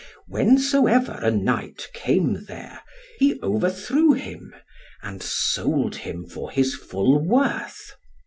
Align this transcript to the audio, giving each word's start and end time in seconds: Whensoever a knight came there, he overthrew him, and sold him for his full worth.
Whensoever 0.27 1.11
a 1.21 1.29
knight 1.29 1.87
came 1.93 2.45
there, 2.45 2.81
he 3.19 3.39
overthrew 3.43 4.13
him, 4.13 4.51
and 5.03 5.21
sold 5.21 5.97
him 5.97 6.25
for 6.25 6.49
his 6.49 6.73
full 6.73 7.23
worth. 7.23 7.93